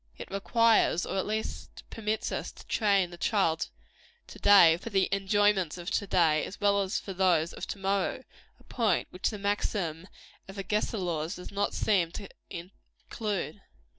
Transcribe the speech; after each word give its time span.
It 0.17 0.31
requires, 0.31 1.05
or 1.05 1.15
at 1.19 1.27
least 1.27 1.83
permits 1.91 2.31
us, 2.31 2.51
to 2.53 2.65
train 2.65 3.09
up 3.09 3.11
the 3.11 3.17
child 3.17 3.67
to 4.29 4.39
day 4.39 4.75
for 4.77 4.89
the 4.89 5.07
enjoyments 5.11 5.77
of 5.77 5.91
to 5.91 6.07
day, 6.07 6.43
as 6.43 6.59
well 6.59 6.81
as 6.81 6.99
for 6.99 7.13
those 7.13 7.53
of 7.53 7.67
to 7.67 7.77
morrow 7.77 8.23
a 8.59 8.63
point 8.63 9.09
which 9.11 9.29
the 9.29 9.37
maxim 9.37 10.07
of 10.47 10.57
Agesilaus 10.57 11.35
does 11.35 11.51
not 11.51 11.75
seem 11.75 12.11
to 12.13 12.27
include. 12.49 13.61